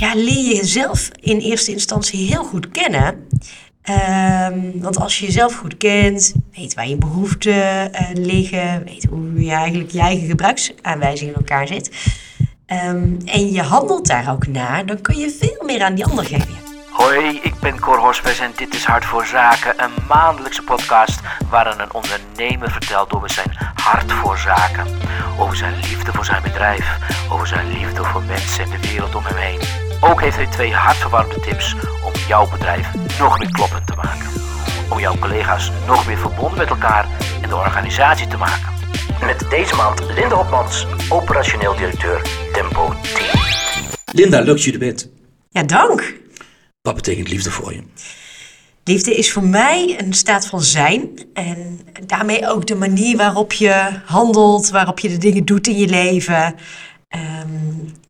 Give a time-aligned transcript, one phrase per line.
[0.00, 3.28] ja, leer je jezelf in eerste instantie heel goed kennen.
[3.82, 9.44] Ehm, want als je jezelf goed kent, weet waar je behoeften eh, liggen, weet hoe
[9.44, 11.90] je eigenlijk je eigen gebruiksaanwijzing in elkaar zit.
[12.66, 16.24] ehm, en je handelt daar ook naar, dan kun je veel meer aan die ander
[16.24, 16.58] geven.
[16.90, 21.20] Hoi, ik ben Cor Hospes en dit is Hart voor Zaken, een maandelijkse podcast
[21.50, 24.86] waarin een ondernemer vertelt over zijn hart voor zaken.
[25.38, 26.98] Over zijn liefde voor zijn bedrijf,
[27.32, 29.89] over zijn liefde voor mensen en de wereld om hem heen.
[30.00, 31.74] Ook heeft hij twee hartverwarmde tips
[32.04, 34.28] om jouw bedrijf nog meer kloppend te maken.
[34.90, 37.08] Om jouw collega's nog meer verbonden met elkaar
[37.42, 38.72] en de organisatie te maken.
[39.24, 43.40] Met deze maand Linda Hopmans, operationeel directeur Tempo Team.
[44.12, 45.08] Linda, leuk dat je er bent.
[45.50, 46.14] Ja, dank.
[46.82, 47.82] Wat betekent liefde voor je?
[48.84, 51.08] Liefde is voor mij een staat van zijn.
[51.34, 55.88] En daarmee ook de manier waarop je handelt, waarop je de dingen doet in je
[55.88, 56.54] leven.
[57.10, 57.48] Ehm,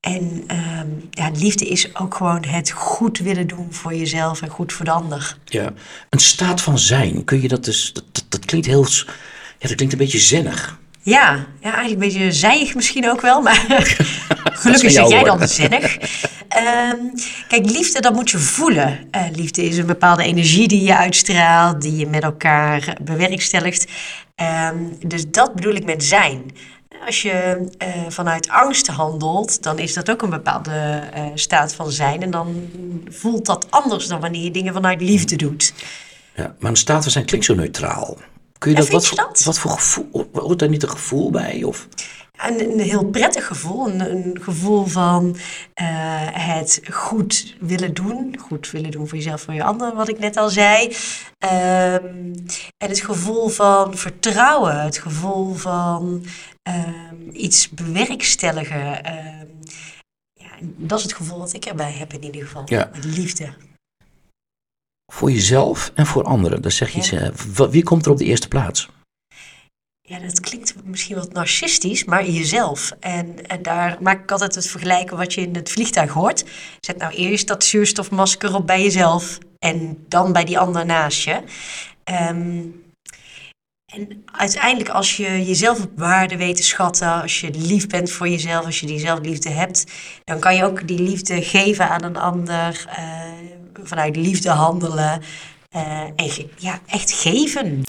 [0.01, 4.73] en ehm, ja, liefde is ook gewoon het goed willen doen voor jezelf en goed
[4.73, 5.37] voor de ander.
[5.45, 5.73] Ja,
[6.11, 7.24] een staat van zijn.
[7.24, 7.93] Kun je dat dus...
[7.93, 8.87] Dat, dat, dat klinkt heel...
[9.59, 10.79] Ja, dat klinkt een beetje zennig.
[11.02, 13.55] Ja, ja, eigenlijk een beetje zijig misschien ook wel, maar
[14.63, 15.96] gelukkig zeg jij dan zinnig.
[16.49, 16.99] Ehm,
[17.49, 18.99] kijk, liefde, dat moet je voelen.
[19.11, 23.87] Eh, liefde is een bepaalde energie die je uitstraalt, die je met elkaar bewerkstelligt.
[25.07, 26.43] Dus dat bedoel ik met zijn.
[27.07, 31.91] Als je eh, vanuit angst handelt, dan is dat ook een bepaalde eh, staat van
[31.91, 32.23] zijn.
[32.23, 32.71] En dan
[33.09, 35.73] voelt dat anders dan wanneer je dingen vanuit liefde doet.
[36.35, 38.16] Ja, maar een staat van zijn klinkt zo neutraal.
[38.59, 39.43] Kun je Ja, dat, wat, je dat?
[39.45, 40.29] wat voor gevoel...
[40.33, 41.63] Hoort daar niet een gevoel bij?
[41.63, 41.88] Of...
[42.37, 43.88] Een, een heel prettig gevoel.
[43.88, 45.37] Een, een gevoel van
[45.74, 45.87] eh,
[46.30, 48.37] het goed willen doen.
[48.41, 50.96] Goed willen doen voor jezelf, voor je ander, wat ik net al zei.
[51.38, 52.05] Ehm,
[52.79, 54.83] en het gevoel van vertrouwen.
[54.83, 56.24] Het gevoel van
[57.33, 59.05] iets bewerkstelligen.
[59.05, 59.47] Ehm,
[60.33, 62.63] ja, dat is het gevoel wat ik erbij heb in ieder geval.
[62.67, 62.91] Ja.
[62.93, 63.55] Met liefde.
[65.12, 66.62] Voor jezelf en voor anderen.
[66.62, 67.17] Dat zeg je.
[67.17, 67.71] Ja.
[67.71, 68.89] Wie komt er op de eerste plaats?
[70.11, 72.93] Ja, dat klinkt misschien wat narcistisch, maar jezelf.
[73.01, 76.45] En, en daar maak ik altijd het vergelijken wat je in het vliegtuig hoort.
[76.81, 81.43] Zet nou eerst dat zuurstofmasker op bij jezelf en dan bij die ander naast je.
[82.05, 82.63] Ehm,
[83.91, 88.28] en uiteindelijk als je jezelf op waarde weet te schatten, als je lief bent voor
[88.28, 89.84] jezelf, als je die zelfliefde hebt,
[90.25, 93.05] dan kan je ook die liefde geven aan een ander, eh,
[93.84, 95.23] vanuit liefde handelen
[95.71, 97.83] eh, en ja, echt geven.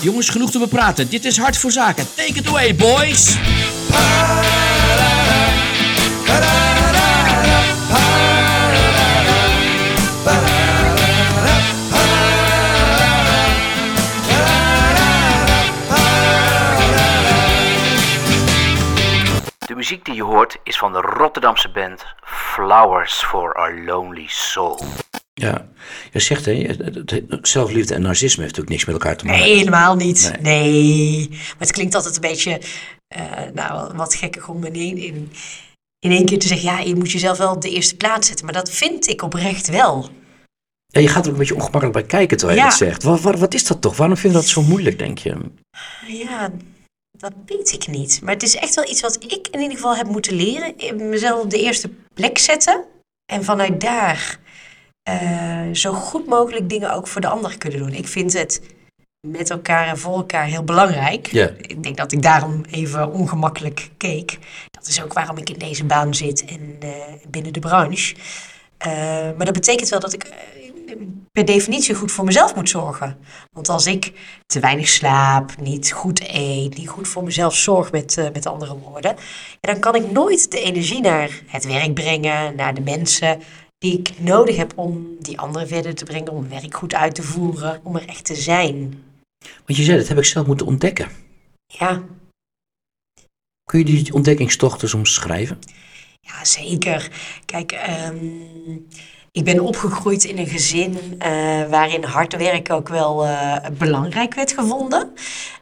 [0.00, 1.08] Jongens, genoeg te bepraten.
[1.10, 2.06] Dit is Hart voor Zaken.
[2.14, 3.36] Take it away, boys!
[19.80, 24.84] Muziek die je hoort is van de Rotterdamse band Flowers for Our Lonely Soul.
[25.34, 25.68] Ja,
[26.12, 26.76] je zegt hè,
[27.42, 29.40] zelfliefde en narcisme heeft natuurlijk niks met elkaar te maken.
[29.42, 30.32] Nee, helemaal niet.
[30.40, 31.26] Nee.
[31.30, 32.60] Maar het klinkt altijd een beetje,
[33.08, 33.22] eh,
[33.54, 35.32] nou, wat gekkig om in één, in,
[35.98, 38.44] in één keer te zeggen, ja, je moet jezelf wel op de eerste plaats zetten.
[38.44, 40.08] Maar dat vind ik oprecht wel.
[40.86, 42.70] Ja, je gaat er ook een beetje ongemakkelijk bij kijken terwijl je Ja.
[42.70, 43.02] dat zegt.
[43.02, 43.96] Wat, wat, wat is dat toch?
[43.96, 45.36] Waarom vind je dat zo moeilijk, denk je?
[46.06, 46.50] Ja,
[47.20, 48.20] dat weet ik niet.
[48.22, 50.74] Maar het is echt wel iets wat ik in ieder geval heb moeten leren.
[51.08, 52.84] Mezelf op de eerste plek zetten.
[53.32, 54.38] En vanuit daar
[55.02, 57.92] eh, zo goed mogelijk dingen ook voor de ander kunnen doen.
[57.92, 58.60] Ik vind het
[59.28, 61.32] met elkaar en voor elkaar heel belangrijk.
[61.56, 64.38] Ik denk dat ik daarom even ongemakkelijk keek.
[64.70, 66.90] Dat is ook waarom ik in deze baan zit en eh,
[67.28, 68.14] binnen de branche.
[68.76, 68.90] Eh,
[69.36, 70.32] maar dat betekent wel dat ik
[71.32, 73.18] per definitie goed voor mezelf moet zorgen.
[73.52, 74.12] Want als ik
[74.46, 78.78] te weinig slaap, niet goed eet, niet goed voor mezelf zorg met, eh, met andere
[78.78, 79.16] woorden,
[79.60, 83.40] ja, dan kan ik nooit de energie naar het werk brengen, naar de mensen
[83.78, 87.22] die ik nodig heb om die anderen verder te brengen, om werk goed uit te
[87.22, 89.02] voeren, om er echt te zijn.
[89.66, 91.08] Want je zei, dat heb ik zelf moeten ontdekken.
[91.66, 92.02] Ja,
[93.70, 95.58] Kun je die ontdekkingstochten soms schrijven?
[96.20, 97.10] Ja, zeker.
[97.44, 98.16] Kijk, ehm,
[99.32, 101.30] ik ben opgegroeid in een gezin eh,
[101.68, 105.12] waarin hard werken ook wel eh, belangrijk werd gevonden.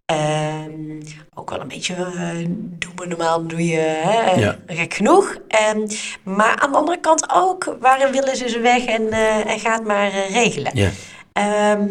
[0.04, 1.00] Ehm,
[1.34, 4.58] ook wel een beetje, eh, doe maar normaal, doe je hè, Ja.
[4.66, 5.36] gek genoeg.
[5.48, 5.86] Ehm,
[6.22, 9.10] maar aan de andere kant ook, waarin willen ze ze weg en,
[9.46, 10.70] en gaat maar regelen.
[10.74, 10.90] Ja.
[11.32, 11.86] Ehm,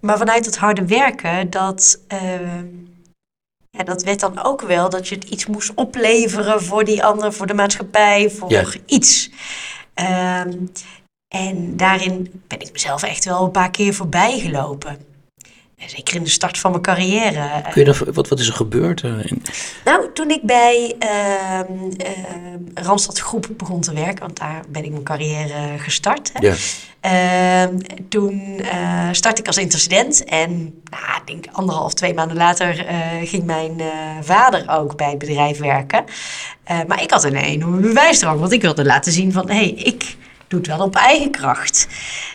[0.00, 2.00] maar vanuit het harde werken, dat,
[3.70, 7.32] ja, dat werd dan ook wel dat je het iets moest opleveren voor die ander,
[7.32, 8.64] voor de maatschappij, voor Ja.
[8.86, 9.30] iets.
[9.98, 10.66] Ehm,
[11.28, 14.98] en daarin ben ik mezelf echt wel een paar keer voorbij gelopen.
[15.86, 17.62] Zeker in de start van mijn carrière.
[17.72, 19.02] Kun je dan, wat, wat is er gebeurd?
[19.02, 19.10] eh,
[19.84, 20.96] Nou, toen ik bij
[22.74, 26.30] Randstad Groep begon te werken, want daar ben ik mijn carrière gestart.
[26.32, 26.46] Hè.
[26.46, 26.54] Ja.
[27.00, 27.78] Ehm,
[28.08, 30.50] toen eh startte ik als intercedent en
[30.90, 33.80] nou, ik denk anderhalf, twee maanden later eh, ging mijn
[34.22, 36.04] vader ook bij het bedrijf werken.
[36.86, 40.16] Maar ik had een enorme bewijsdrang, want ik wilde laten zien van, hé, hey, ik
[40.48, 41.86] doe het wel op eigen kracht.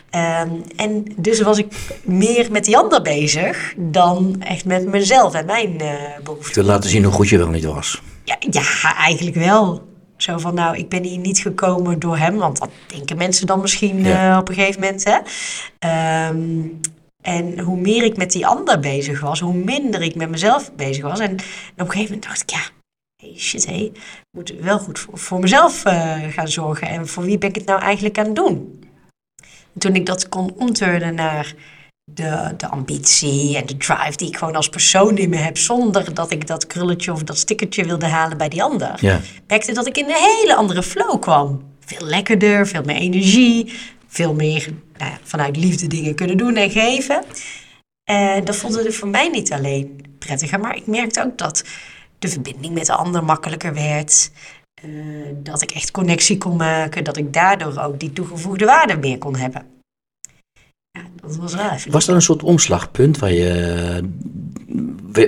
[0.09, 1.67] Ehm, en dus was ik
[2.03, 5.93] meer met die ander bezig dan echt met mezelf en mijn eh
[6.23, 6.53] behoeften.
[6.63, 8.01] Wil laten zien hoe goed je wel niet was.
[8.23, 9.91] Ja, ja, eigenlijk wel.
[10.17, 13.61] Zo van, nou, ik ben hier niet gekomen door hem, want dat denken mensen dan
[13.61, 14.31] misschien Ja.
[14.31, 15.03] eh, op een gegeven moment.
[15.03, 15.17] Hè?
[15.79, 16.59] Ehm,
[17.21, 21.03] en hoe meer ik met die ander bezig was, hoe minder ik met mezelf bezig
[21.03, 21.19] was.
[21.19, 21.39] En op
[21.75, 22.61] een gegeven moment dacht ik, ja,
[23.23, 23.99] hey, shit, hé, ik
[24.31, 26.87] moet wel goed voor, mezelf eh, gaan zorgen.
[26.87, 28.83] En voor wie ben ik het nou eigenlijk aan het doen?
[29.73, 31.53] En toen ik dat kon omturnen naar
[32.03, 36.13] de, de ambitie en de drive die ik gewoon als persoon in me heb, zonder
[36.13, 39.19] dat ik dat krulletje of dat stickertje wilde halen bij die ander, Ja.
[39.47, 41.71] merkte dat ik in een hele andere flow kwam.
[41.79, 43.73] Veel lekkerder, veel meer energie,
[44.07, 47.23] veel meer nou ja, vanuit liefde dingen kunnen doen en geven.
[48.03, 51.63] En dat het voor mij niet alleen prettiger, maar ik merkte ook dat
[52.23, 54.31] de verbinding met de ander makkelijker werd.
[54.73, 54.89] eh,
[55.33, 59.35] dat ik echt connectie kon maken, dat ik daardoor ook die toegevoegde waarde meer kon
[59.35, 59.65] hebben.
[60.91, 61.91] Ja, dat was wel even.
[61.91, 64.09] Was er een soort omslagpunt waar je,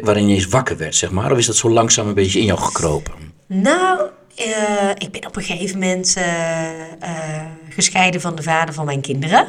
[0.03, 1.31] waarin je eens wakker werd, zeg maar?
[1.31, 3.13] Of is dat zo langzaam een beetje in jou gekropen?
[3.47, 9.01] Nou, eh, ik ben op een gegeven moment eh, gescheiden van de vader van mijn
[9.01, 9.47] kinderen.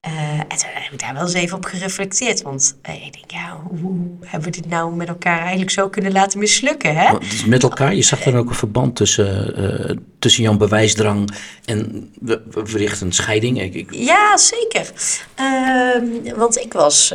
[0.00, 2.42] Eh, en toen heb ik daar wel eens even op gereflecteerd.
[2.42, 6.12] Want eh, ik denk, ja, hoe, hebben we dit nou met elkaar eigenlijk zo kunnen
[6.12, 6.96] laten mislukken?
[6.96, 7.18] Hè?
[7.20, 9.56] Is met elkaar, je zag er ook een verband tussen,
[9.88, 11.30] eh, tussen jouw bewijsdrang
[11.64, 13.60] en we, we verrichten een scheiding.
[13.62, 14.90] Ik, ik- Ja, zeker.
[15.34, 17.08] Ehm, want ik was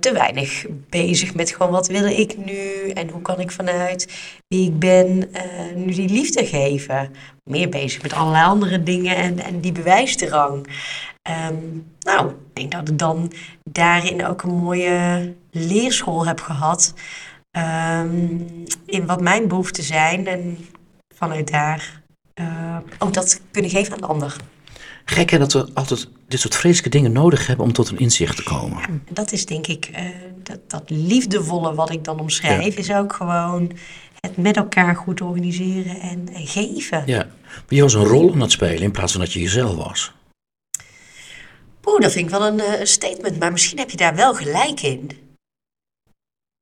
[0.00, 4.08] te weinig bezig met gewoon wat wil ik nu en hoe kan ik vanuit
[4.48, 5.30] wie ik ben
[5.74, 7.10] nu die liefde geven.
[7.44, 10.66] Meer bezig met allerlei andere dingen en, en die bewijsdrang.
[11.28, 11.54] Ehm,
[12.00, 13.32] nou, ik denk dat ik dan
[13.70, 16.94] daarin ook een mooie leerschool heb gehad.
[17.50, 18.40] ehm,
[18.86, 20.58] in wat mijn behoeften zijn en
[21.14, 22.02] vanuit daar
[22.34, 24.36] eh, ook dat kunnen geven aan de ander.
[25.04, 28.36] Gek hè, dat we altijd dit soort vreselijke dingen nodig hebben om tot een inzicht
[28.36, 28.82] te komen.
[28.82, 30.04] En dat is denk ik, eh,
[30.42, 33.72] dat, dat liefdevolle wat ik dan omschrijf, is ook gewoon
[34.20, 37.02] het met elkaar goed organiseren en, en geven.
[37.06, 39.76] Ja, maar je was een rol aan het spelen in plaats van dat je jezelf
[39.76, 40.12] was.
[41.88, 44.80] Oeh, dat vind ik wel een eh, statement, maar misschien heb je daar wel gelijk
[44.80, 45.10] in.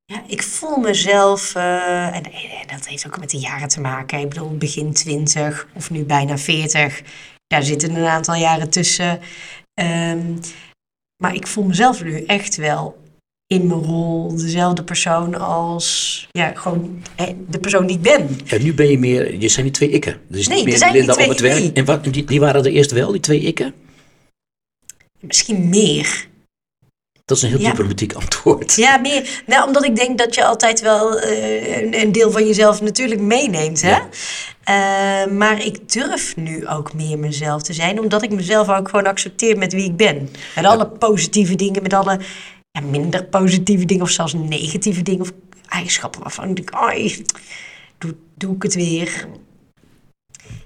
[0.05, 4.19] Ja, ik voel mezelf, eh, en, en dat heeft ook met de jaren te maken.
[4.21, 7.03] Ik bedoel, begin 20 of nu bijna 40.
[7.47, 9.21] Daar zitten een aantal jaren tussen.
[9.75, 10.35] Ehm,
[11.23, 12.97] maar ik voel mezelf nu echt wel
[13.47, 17.03] in mijn rol dezelfde persoon als ja, gewoon
[17.49, 18.39] de persoon die ik ben.
[18.45, 20.21] Ja, nu ben je meer, je zijn die twee ikken.
[20.29, 21.63] Dus Nee, niet er meer zijn Linda op het twee- werk.
[21.63, 21.73] nee.
[21.73, 23.75] En wat, die, die waren er eerst wel, die twee ikken?
[25.21, 26.29] Misschien meer.
[27.25, 27.69] Dat is een heel Ja.
[27.71, 28.75] diplomatiek antwoord.
[28.75, 29.43] Ja, meer.
[29.47, 33.21] Nou, omdat ik denk dat je altijd wel eh, een, een deel van jezelf natuurlijk
[33.21, 33.83] meeneemt.
[33.83, 33.91] Hè?
[33.97, 34.09] Ja.
[34.65, 39.07] Eh, maar ik durf nu ook meer mezelf te zijn, omdat ik mezelf ook gewoon
[39.07, 40.29] accepteer met wie ik ben.
[40.55, 42.21] Met alle positieve dingen, met alle
[42.71, 45.33] ja, minder positieve dingen, of zelfs negatieve dingen, of
[45.69, 47.25] eigenschappen waarvan ik denk, ai,
[47.99, 49.27] doe, doe ik het weer.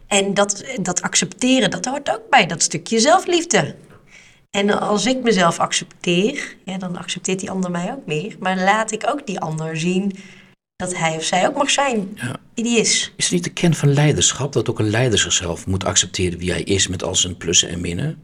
[0.06, 3.74] En dat, dat accepteren, dat hoort ook bij dat stukje zelfliefde.
[4.50, 8.36] En als ik mezelf accepteer, ja, dan accepteert die ander mij ook meer.
[8.38, 10.12] Maar laat ik ook die ander zien
[10.76, 12.36] dat hij of zij ook mag zijn Ja.
[12.54, 13.12] wie die is.
[13.16, 16.50] Is het niet de kern van leiderschap dat ook een leider zichzelf moet accepteren wie
[16.50, 18.22] hij is met al zijn plussen en minnen?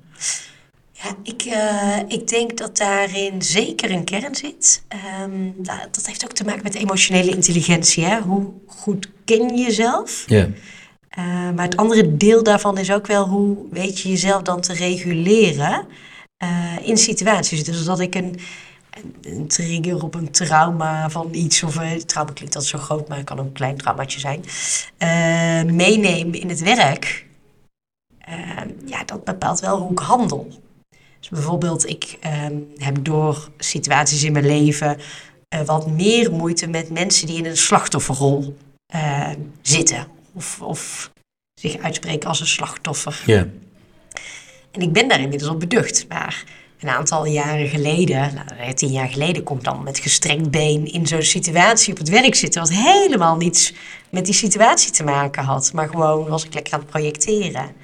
[0.92, 4.82] Ja, ik, eh, ik denk dat daarin zeker een kern zit.
[4.88, 8.04] Ehm, nou, dat heeft ook te maken met emotionele intelligentie.
[8.04, 8.20] Hè?
[8.20, 10.24] Hoe goed ken je jezelf?
[10.26, 10.48] Ja.
[11.08, 14.72] Eh, maar het andere deel daarvan is ook wel hoe weet je jezelf dan te
[14.72, 15.86] reguleren
[16.36, 17.64] eh, in situaties.
[17.64, 18.38] Dus dat ik een,
[19.22, 23.16] een, trigger op een trauma van iets, of uh, trauma klinkt dat zo groot, maar
[23.16, 24.44] het kan ook een klein traumaatje zijn,
[24.98, 27.26] uh, meeneem in het werk.
[28.28, 30.48] Uh, ja, dat bepaalt wel hoe ik handel.
[31.18, 34.98] Dus bijvoorbeeld, ik um, heb door situaties in mijn leven
[35.64, 38.56] wat meer moeite met mensen die in een slachtofferrol
[38.94, 39.30] uh,
[39.62, 40.06] zitten.
[40.32, 41.10] Of, of,
[41.60, 43.22] zich uitspreken als een slachtoffer.
[43.26, 43.46] Ja.
[44.76, 46.06] En ik ben daar inmiddels op beducht.
[46.08, 46.44] Maar
[46.80, 51.06] een aantal jaren geleden, nou, tien jaar geleden, kom ik dan met gestrekt been in
[51.06, 52.60] zo'n situatie op het werk zitten.
[52.60, 53.72] Wat helemaal niets
[54.10, 55.72] met die situatie te maken had.
[55.72, 57.74] Maar gewoon was ik lekker aan het projecteren.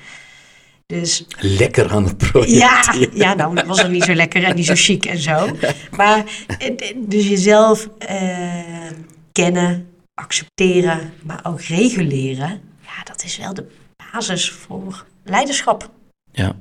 [0.87, 2.50] Dus Lekker aan het project.
[2.50, 5.49] ja, ja, nou, dat was dan niet zo lekker en niet zo chic en zo.
[5.96, 6.25] Maar
[6.58, 8.90] eh, dus jezelf eh,
[9.32, 12.61] kennen, accepteren, maar ook reguleren.
[12.82, 13.66] Ja, dat is wel de
[14.12, 15.90] basis voor leiderschap.
[16.32, 16.56] Ja.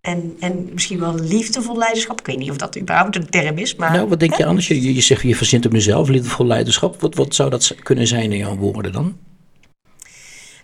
[0.00, 2.20] En, en misschien wel liefdevol leiderschap.
[2.20, 3.92] Ik weet niet of dat überhaupt een term is, maar...
[3.92, 4.68] Nou, wat denk je anders?
[4.68, 7.00] Je, je je zegt, je verzint op jezelf, liefdevol leiderschap.
[7.00, 9.16] Wat, wat zou dat kunnen zijn in jouw woorden dan?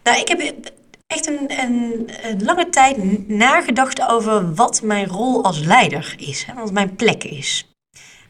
[0.02, 0.54] Nou, ik heb
[1.06, 6.44] echt een, een, een lange tijd nagedacht over wat mijn rol als leider is.
[6.44, 7.68] Hè, wat mijn plek is.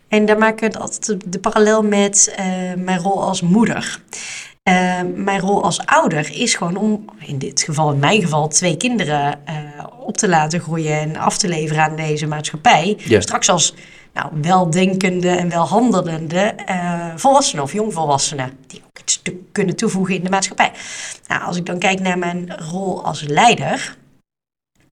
[0.08, 2.46] En daar maak ik altijd de, de parallel met eh,
[2.76, 4.00] mijn rol als moeder.
[4.64, 8.76] Eh, mijn rol als ouder is gewoon om, in dit geval, in mijn geval, twee
[8.76, 9.56] kinderen eh,
[9.98, 12.96] op te laten groeien en af te leveren aan deze maatschappij.
[13.18, 13.74] Straks als
[14.12, 18.58] nou, weldenkende en welhandelende eh, volwassenen of jongvolwassenen.
[18.66, 20.72] Die ook iets te kunnen toevoegen in de maatschappij.
[21.26, 23.96] Nou, als ik dan kijk naar mijn rol als leider.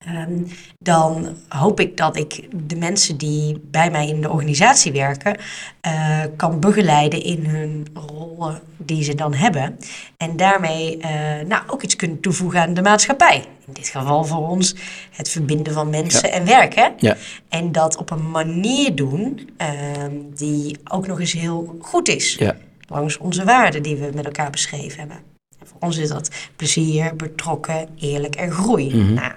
[0.05, 0.43] Ehm,
[0.79, 5.37] dan hoop ik dat ik de mensen die bij mij in de organisatie werken,
[5.81, 9.77] eh, kan begeleiden in hun rollen die ze dan hebben.
[10.17, 13.45] En daarmee eh, nou, ook iets kunnen toevoegen aan de maatschappij.
[13.67, 14.75] In dit geval voor ons
[15.11, 16.93] het verbinden van mensen en werken.
[16.97, 17.17] Ja.
[17.49, 22.35] En dat op een manier doen ehm, die ook nog eens heel goed is.
[22.35, 22.57] Ja.
[22.89, 25.17] Langs onze waarden die we met elkaar beschreven hebben.
[25.61, 28.95] En voor ons is dat plezier, betrokken, eerlijk en groei.
[28.95, 29.33] Nou,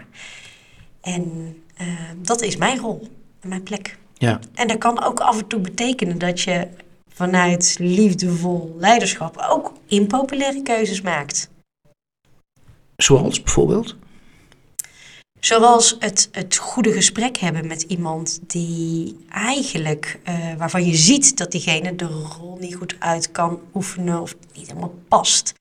[1.06, 3.08] en eh, dat is mijn rol
[3.40, 3.98] en mijn plek.
[4.14, 4.40] Ja.
[4.54, 6.68] En dat kan ook af en toe betekenen dat je
[7.14, 11.50] vanuit liefdevol leiderschap ook impopulaire keuzes maakt.
[12.96, 13.96] Zoals bijvoorbeeld?
[15.40, 21.52] Zoals het, het goede gesprek hebben met iemand die eigenlijk, eh, waarvan je ziet dat
[21.52, 25.54] diegene de rol niet goed uit kan oefenen of niet helemaal past.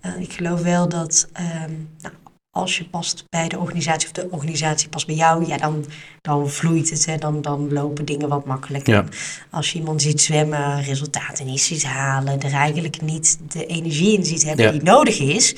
[0.00, 2.14] Eh, ik geloof wel dat ehm, nou,
[2.54, 5.84] als je past bij de organisatie of de organisatie past bij jou, ja, dan,
[6.20, 8.94] dan vloeit het, hè, dan, dan lopen dingen wat makkelijker.
[8.94, 9.04] Ja.
[9.50, 14.24] Als je iemand ziet zwemmen, resultaten niet ziet halen, er eigenlijk niet de energie in
[14.24, 14.70] ziet hebben Ja.
[14.70, 15.54] die nodig is,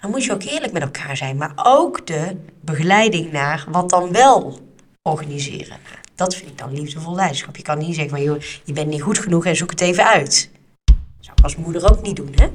[0.00, 1.36] dan moet je ook eerlijk met elkaar zijn.
[1.36, 4.60] Maar ook de begeleiding naar wat dan wel
[5.02, 5.76] organiseren.
[6.14, 7.56] Dat vind ik dan liefdevol leiderschap.
[7.56, 10.04] Je kan niet zeggen van, joh, je bent niet goed genoeg en zoek het even
[10.04, 10.50] uit.
[10.84, 12.48] Dat zou ik als moeder ook niet doen, hè?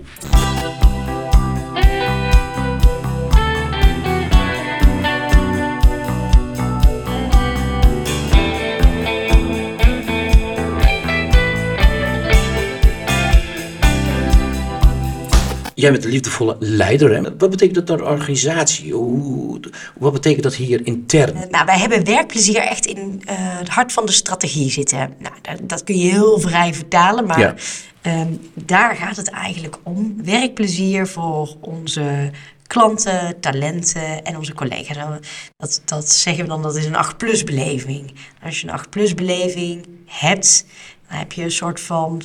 [15.83, 17.13] Jij bent een liefdevolle leider.
[17.15, 17.21] Hè?
[17.21, 18.93] Wat betekent dat naar organisatie?
[18.93, 19.59] Hoe,
[19.99, 21.33] wat betekent dat hier intern?
[21.49, 25.13] Nou, wij hebben werkplezier echt in eh, het hart van de strategie zitten.
[25.19, 27.55] Nou, dat, dat kun je heel vrij vertalen, maar Ja.
[28.01, 30.15] ehm, daar gaat het eigenlijk om.
[30.23, 32.31] Werkplezier voor onze
[32.67, 34.97] klanten, talenten en onze collega's.
[34.97, 35.19] Nou,
[35.57, 38.13] Dat, dat zeggen we dan, dat is een 8-plus beleving.
[38.43, 40.65] Als je een 8-plus beleving hebt,
[41.09, 42.21] dan heb je een soort van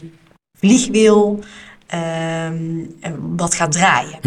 [0.58, 1.40] vliegwiel
[1.88, 2.84] ehm,
[3.36, 4.18] wat gaat draaien.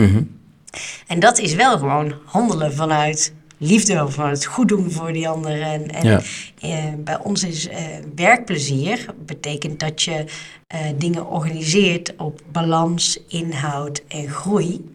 [1.07, 5.29] En dat is wel gewoon handelen vanuit liefde, of vanuit het goed doen voor die
[5.29, 5.61] ander.
[5.61, 6.21] En, en Ja.
[6.59, 10.25] eh, bij ons is eh, werkplezier, betekent dat je
[10.67, 14.89] eh, dingen organiseert op balans, inhoud en groei.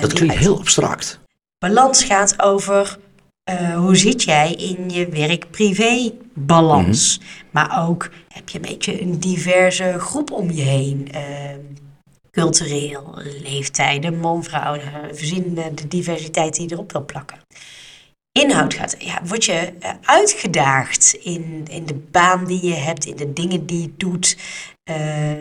[0.00, 1.20] Dat klinkt uit- heel abstract.
[1.58, 2.98] Balans gaat over
[3.44, 7.20] eh, hoe zit jij in je werk-privé-balans.
[7.50, 11.08] Maar ook heb je een beetje een diverse groep om je heen.
[11.12, 11.22] eh,
[12.30, 14.82] cultureel, leeftijden, man, vrouw, eh,
[15.12, 17.38] verzin de diversiteit die je erop wil plakken.
[18.32, 19.72] Inhoud gaat, ja, word je
[20.02, 24.36] uitgedaagd in, in de baan die je hebt, in de dingen die je doet.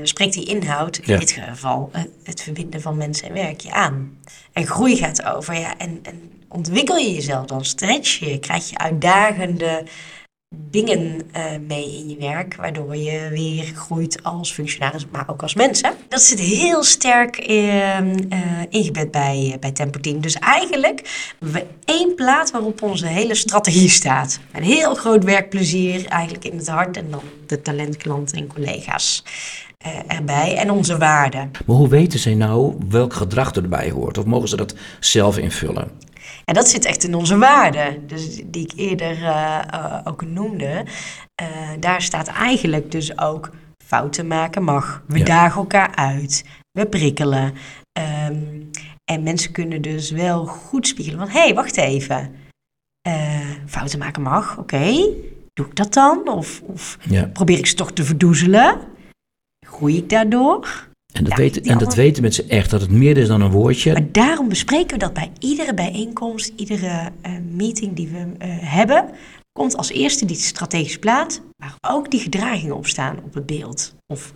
[0.03, 1.13] spreekt die inhoud, Ja.
[1.13, 1.91] in dit geval
[2.24, 4.17] het verbinden van mensen en werk, je aan.
[4.51, 8.77] En groei gaat over, ja, en, en ontwikkel je jezelf dan, stretch je, krijg je
[8.77, 9.83] uitdagende
[10.55, 15.53] dingen eh, mee in je werk, waardoor je weer groeit als functionaris, maar ook als
[15.53, 15.81] mens.
[15.81, 15.89] Hè?
[16.07, 18.05] Dat zit heel sterk eh, eh,
[18.69, 20.22] ingebed bij, eh, bij Tempo Team.
[20.22, 24.39] Dus eigenlijk hebben we één plaat waarop onze hele strategie staat.
[24.51, 29.24] Een heel groot werkplezier eigenlijk in het hart en dan de talentklanten en collega's
[30.07, 31.51] erbij en onze waarden.
[31.65, 34.17] Maar hoe weten zij nou welk gedrag erbij hoort?
[34.17, 35.91] Of mogen ze dat zelf invullen?
[36.46, 40.86] En dat zit echt in onze waarden, dus die ik eerder eh, eh, ook noemde.
[41.36, 41.48] Eh,
[41.80, 43.50] daar staat eigenlijk dus ook
[43.86, 45.04] fouten maken mag.
[45.08, 45.25] We Ja.
[45.25, 46.46] dagen elkaar uit.
[46.72, 47.54] We prikkelen.
[47.92, 48.44] Ehm,
[49.12, 51.30] en mensen kunnen dus wel goed spiegelen van...
[51.30, 52.36] hé, hey, wacht even.
[53.66, 55.10] Fouten maken mag, oké.
[55.54, 56.28] Doe ik dat dan?
[56.30, 57.25] Of, of Ja.
[57.25, 58.80] probeer ik ze toch te verdoezelen?
[59.68, 60.88] Groei ik daardoor?
[61.13, 63.51] En dat, Ja, weten, en dat weten mensen echt, dat het meer is dan een
[63.51, 63.93] woordje.
[63.93, 69.10] Maar daarom bespreken we dat bij iedere bijeenkomst, iedere eh, meeting die we eh, hebben,
[69.51, 73.96] komt als eerste die strategische plaat, waar ook die gedragingen op staan op het beeld.
[74.08, 74.34] Of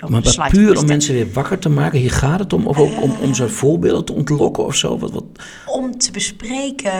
[0.00, 2.66] op Maar slide puur om mensen weer wakker te maken, hier gaat het om.
[2.66, 4.98] Of ook om, om zo'n voorbeelden te ontlokken of zo.
[4.98, 5.24] Wat, wat,
[5.66, 6.92] Om te bespreken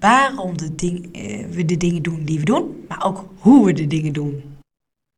[0.00, 3.72] waarom de ding, eh, we de dingen doen die we doen, maar ook hoe we
[3.72, 4.42] de dingen doen.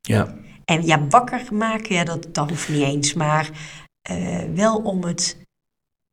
[0.00, 0.37] ja.
[0.70, 3.14] En ja, wakker maken, ja, dat, dat hoeft niet eens.
[3.14, 3.50] Maar
[4.02, 5.37] eh, wel om het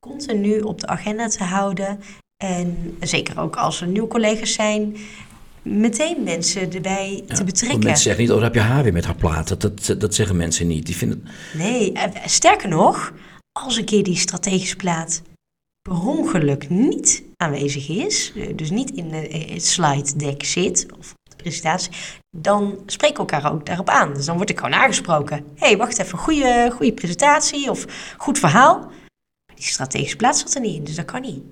[0.08, 2.00] continu op de agenda te houden.
[2.44, 4.98] En zeker ook als er nieuwe collega's zijn,
[5.62, 7.80] meteen mensen erbij Ja, te betrekken.
[7.80, 9.48] Mensen zeggen niet, oh, daar heb je haar weer met haar plaat.
[9.48, 10.86] Dat, dat, dat zeggen mensen niet.
[10.86, 13.14] Die vinden, Nee, eh, sterker nog,
[13.52, 15.22] als een keer die strategische plaat
[15.82, 21.92] per ongeluk niet aanwezig is, eh, dus niet in het slide deck zit of presentatie,
[22.38, 24.14] dan spreken we elkaar ook daarop aan.
[24.14, 25.38] Dus dan word ik gewoon aangesproken.
[25.38, 27.86] Hé, hey, wacht even, goede, goede presentatie of
[28.18, 28.80] goed verhaal.
[28.80, 31.44] Maar die strategische plaat zat er niet in, dus dat kan niet.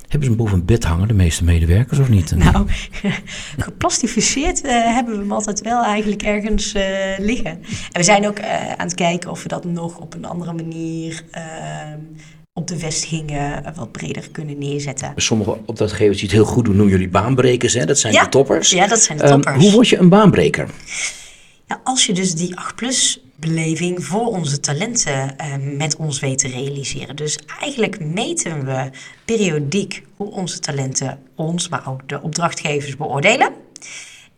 [0.00, 2.30] hebben ze hem boven een bed hangen, de meeste medewerkers, of niet?
[2.36, 2.66] Nou,
[3.68, 7.50] geplastificeerd eh, hebben we hem altijd wel eigenlijk ergens eh, liggen.
[7.50, 10.52] En we zijn ook eh, aan het kijken of we dat nog op een andere
[10.52, 12.00] manier ehm,
[12.58, 15.12] op de vestigingen eh, wat breder kunnen neerzetten.
[15.16, 17.74] Sommige opdrachtgevers die het heel goed doen, noemen jullie baanbrekers.
[17.74, 17.84] Hè?
[17.86, 18.22] Dat zijn Ja.
[18.24, 18.70] de toppers.
[18.70, 19.62] Ja, dat zijn de Ehm, toppers.
[19.64, 20.68] hoe word je een baanbreker?
[21.84, 25.46] Als je dus die 8-plus beleving voor onze talenten eh,
[25.76, 27.16] met ons weet te realiseren.
[27.16, 28.90] Dus eigenlijk meten we
[29.24, 33.52] periodiek hoe onze talenten ons, maar ook de opdrachtgevers beoordelen.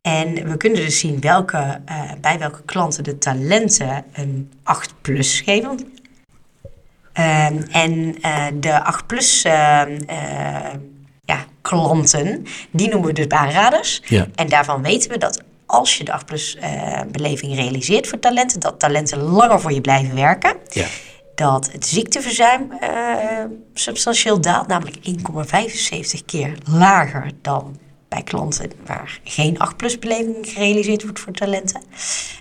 [0.02, 5.70] En we kunnen dus zien welke, eh, bij welke klanten de talenten een 8-plus geven.
[5.70, 5.84] Ehm,
[7.70, 10.16] en eh, de 8-plus ehm, eh,
[11.24, 14.02] ja, klanten, die noemen we dus baanraders.
[14.04, 14.26] Ja.
[14.34, 18.78] En daarvan weten we dat als je de 8-plus eh, beleving realiseert voor talenten, dat
[18.80, 20.56] talenten langer voor je blijven werken.
[20.68, 20.86] Ja.
[21.34, 22.72] Dat het ziekteverzuim
[23.74, 31.20] substantieel daalt, namelijk 1,75 keer lager dan bij klanten waar geen 8-plus beleving gerealiseerd wordt
[31.20, 31.82] voor talenten.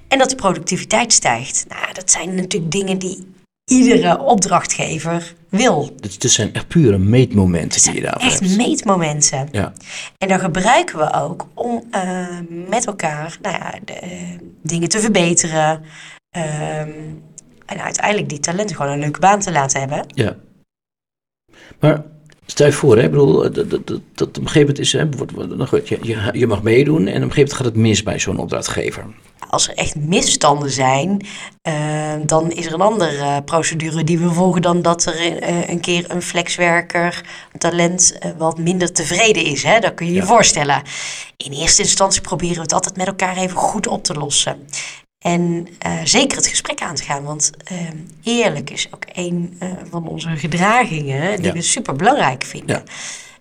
[0.08, 1.66] En dat de productiviteit stijgt.
[1.68, 3.36] Nou, dat zijn natuurlijk dingen die
[3.72, 5.96] iedere opdrachtgever wil.
[6.00, 8.58] Dus het zijn echt pure meetmomenten die je daarvoor Echt hebt.
[8.58, 9.48] meetmomenten.
[9.52, 9.74] Ja.
[10.18, 12.28] En dan gebruiken we ook om eh,
[12.70, 14.10] met elkaar nou ja, de, eh,
[14.62, 15.82] dingen te verbeteren.
[16.30, 16.90] Ehm,
[17.66, 20.04] en uiteindelijk die talenten gewoon een leuke baan te laten hebben.
[20.14, 20.36] ja.
[21.80, 22.04] Maar
[22.46, 24.94] stel je voor, hè, ik bedoel, dat, dat, dat, dat op een gegeven moment is,
[24.94, 27.76] hè, wordt- wordt- nou je, je mag meedoen en op een gegeven moment gaat het
[27.76, 29.06] mis bij zo'n opdrachtgever.
[29.50, 31.26] Als er echt misstanden zijn,
[31.62, 31.74] eh,
[32.26, 36.06] dan is er een andere procedure die we volgen dan dat er eh, een keer
[36.12, 39.64] een flexwerker, een talent, eh, wat minder tevreden is.
[39.64, 39.80] Hè?
[39.80, 40.82] Dat kun je je voorstellen.
[41.38, 44.68] In eerste instantie proberen we het altijd met elkaar even goed op te lossen.
[45.20, 47.78] En eh, zeker het gesprek aan te gaan, want eh,
[48.24, 51.52] eerlijk is ook een eh, van onze gedragingen die Ja.
[51.54, 52.76] we super belangrijk vinden.
[52.76, 52.84] Ja.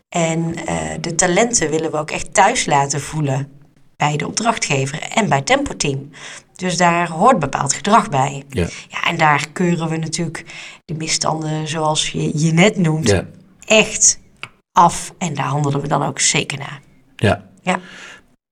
[0.09, 3.56] En eh, de talenten willen we ook echt thuis laten voelen
[3.97, 6.11] bij de opdrachtgever en bij Tempo Team.
[6.57, 8.45] Dus daar hoort bepaald gedrag bij.
[8.49, 8.67] Ja.
[8.89, 10.45] Ja, en daar keuren we natuurlijk
[10.85, 13.25] de misstanden zoals je je net noemt Ja.
[13.65, 14.19] echt
[14.73, 15.13] af.
[15.19, 16.81] En daar handelen we dan ook zeker naar.
[17.17, 17.45] Ja.
[17.63, 17.81] Ja.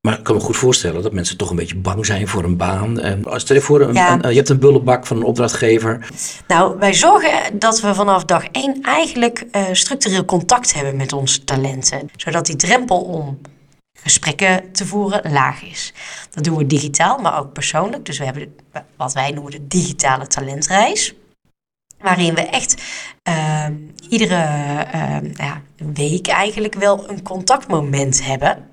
[0.01, 2.57] Maar ik kan me goed voorstellen dat mensen toch een beetje bang zijn voor een
[2.57, 3.01] baan.
[3.01, 4.13] En als stel je voor, een, Ja.
[4.23, 6.09] een- je hebt een bullenbak van een opdrachtgever.
[6.49, 11.45] Nou, wij zorgen dat we vanaf dag één eigenlijk eh, structureel contact hebben met onze
[11.45, 12.11] talenten.
[12.17, 13.39] Zodat die drempel om
[14.05, 15.93] gesprekken te voeren laag is.
[16.31, 18.05] Dat doen we digitaal, maar ook persoonlijk.
[18.05, 18.57] Dus we hebben
[18.97, 21.15] wat wij noemen de digitale talentreis.
[21.99, 22.83] Waarin we echt
[23.23, 23.75] ehm,
[24.09, 24.45] iedere
[24.93, 28.69] ehm, ja, week eigenlijk wel een contactmoment hebben.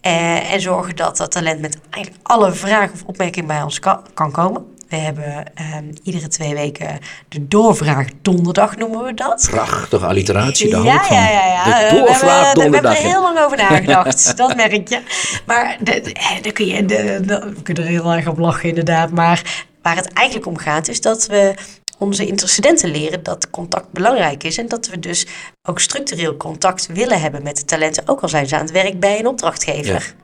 [0.00, 4.00] Eh, en zorgen dat dat talent met eigenlijk alle vragen of opmerkingen bij ons kan,
[4.14, 4.75] kan komen.
[4.88, 9.46] We hebben ehm, iedere twee weken de doorvraag donderdag noemen we dat.
[9.50, 11.64] Prachtige alliteratie, daar ja, ja, ja, ja.
[11.64, 12.92] De Eh, we doorvraag hebben, we donderdag.
[12.92, 15.00] hebben er heel lang over nagedacht, dat merk je.
[15.46, 18.38] Maar de, de- eh, daar kun je, de, de- we kunnen er heel erg op
[18.38, 19.10] lachen inderdaad.
[19.10, 21.54] Maar waar het eigenlijk om gaat is dat we
[21.98, 24.58] onze intercedenten leren dat contact belangrijk is.
[24.58, 25.26] En dat we dus
[25.62, 28.08] ook structureel contact willen hebben met de talenten.
[28.08, 30.14] Ook al zijn ze aan het werk bij een opdrachtgever.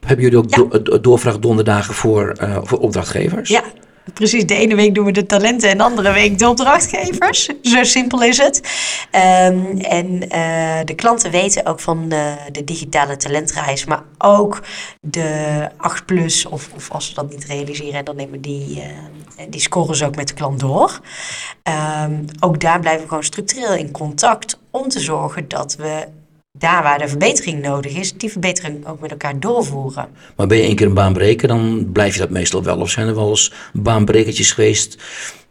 [0.00, 0.56] Hebben jullie ook Ja.
[0.56, 3.48] do- do- doorvraag donderdagen voor, eh, voor opdrachtgevers?
[3.48, 3.62] Ja,
[4.14, 4.46] precies.
[4.46, 7.48] De ene week doen we de talenten en de andere week de opdrachtgevers.
[7.62, 8.60] Zo simpel is het.
[9.10, 14.62] Ehm, en eh, de klanten weten ook van eh, de digitale talentreis, maar ook
[15.00, 18.80] de 8 plus, of, of als ze dat niet realiseren, dan nemen die,
[19.36, 21.00] eh, die scoren ze ook met de klant door.
[21.62, 26.06] Ehm, ook daar blijven we gewoon structureel in contact om te zorgen dat we
[26.52, 30.08] daar waar de verbetering nodig is, die verbetering ook met elkaar doorvoeren.
[30.36, 32.78] Maar ben je één keer een baanbreker, dan blijf je dat meestal wel.
[32.78, 34.96] Of zijn er wel eens baanbrekertjes geweest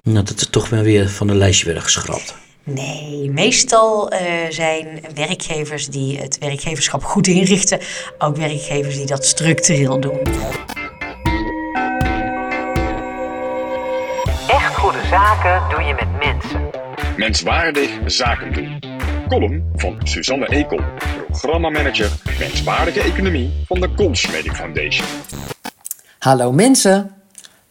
[0.03, 2.35] nou, dat er toch wel weer van een lijstje werden geschrapt?
[2.63, 7.79] Nee, meestal uh, zijn werkgevers die het werkgeverschap goed inrichten,
[8.17, 10.19] ook werkgevers die dat structureel doen.
[14.47, 16.69] Echt goede zaken doe je met mensen.
[17.17, 18.98] Menswaardig zaken doen.
[19.30, 20.80] Column van Suzanne Ekel,
[21.28, 25.08] programmamanager Menswaardige Economie van de Consmedic Foundation.
[26.20, 27.12] Hallo mensen.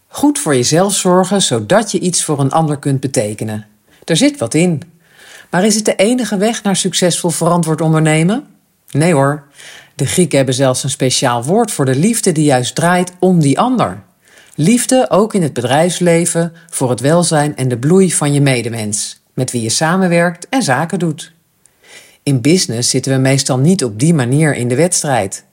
[0.06, 3.66] Goed voor jezelf zorgen zodat je iets voor een ander kunt betekenen.
[4.04, 4.82] Er zit wat in.
[5.50, 8.46] Maar is het de enige weg naar succesvol verantwoord ondernemen?
[8.90, 9.44] Nee hoor.
[9.94, 13.58] De Grieken hebben zelfs een speciaal woord voor de liefde die juist draait om die
[13.58, 14.02] ander.
[14.54, 19.50] Liefde ook in het bedrijfsleven voor het welzijn en de bloei van je medemens, met
[19.50, 21.36] wie je samenwerkt en zaken doet.
[22.28, 25.44] In business zitten we meestal niet op die manier in de wedstrijd.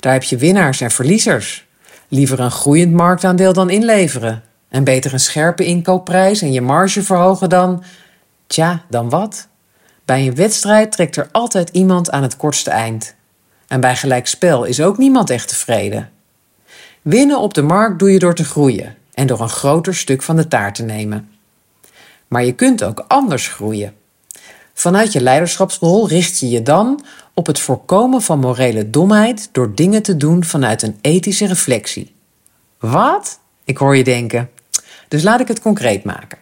[0.00, 1.66] Daar heb je winnaars en verliezers.
[2.08, 4.42] Liever een groeiend marktaandeel dan inleveren.
[4.68, 7.82] En beter een scherpe inkoopprijs en je marge verhogen dan.
[8.46, 9.48] Tja, dan wat?
[10.04, 13.14] Bij een wedstrijd trekt er altijd iemand aan het kortste eind.
[13.66, 16.10] En bij gelijk spel is ook niemand echt tevreden.
[17.02, 20.36] Winnen op de markt doe je door te groeien en door een groter stuk van
[20.36, 21.28] de taart te nemen.
[22.28, 23.97] Maar je kunt ook anders groeien.
[24.78, 30.02] Vanuit je leiderschapsrol richt je je dan op het voorkomen van morele domheid door dingen
[30.02, 32.14] te doen vanuit een ethische reflectie.
[32.78, 33.38] Wat?
[33.64, 34.50] Ik hoor je denken.
[35.08, 36.38] Dus laat ik het concreet maken.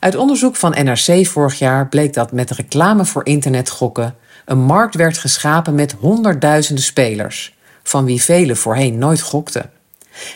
[0.00, 5.18] Uit onderzoek van NRC vorig jaar bleek dat met reclame voor internetgokken een markt werd
[5.18, 9.70] geschapen met honderdduizenden spelers, van wie velen voorheen nooit gokten.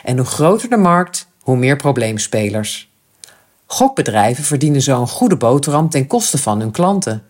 [0.04, 2.87] En hoe groter de markt, hoe meer probleemspelers.
[3.70, 7.22] Gokbedrijven verdienen zo een goede boterham ten koste van hun klanten.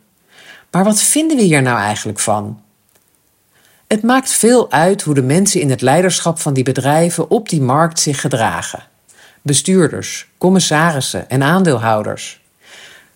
[0.70, 2.60] Maar wat vinden we hier nou eigenlijk van?
[3.86, 7.62] Het maakt veel uit hoe de mensen in het leiderschap van die bedrijven op die
[7.62, 8.82] markt zich gedragen.
[9.42, 12.40] Bestuurders, commissarissen en aandeelhouders.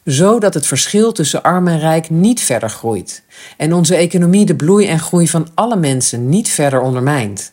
[0.04, 3.22] Zodat het verschil tussen arm en rijk niet verder groeit
[3.56, 7.52] en onze economie de bloei en groei van alle mensen niet verder ondermijnt.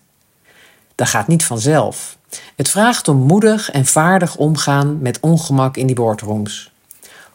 [0.96, 2.18] Dat gaat niet vanzelf.
[2.56, 6.72] Het vraagt om moedig en vaardig omgaan met ongemak in die boardrooms.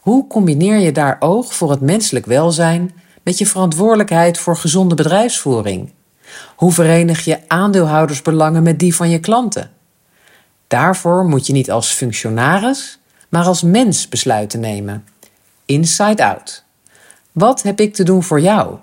[0.00, 5.92] Hoe combineer je daar oog voor het menselijk welzijn met je verantwoordelijkheid voor gezonde bedrijfsvoering?
[6.56, 9.70] Hoe verenig je aandeelhoudersbelangen met die van je klanten?
[10.66, 15.04] Daarvoor moet je niet als functionaris, maar als mens besluiten nemen.
[15.64, 16.64] Inside out.
[17.32, 18.76] Wat heb ik te doen voor jou?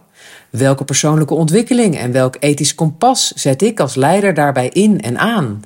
[0.50, 5.62] Welke persoonlijke ontwikkeling en welk ethisch kompas zet ik als leider daarbij in en aan?